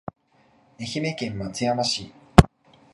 [0.79, 2.11] 愛媛県松山市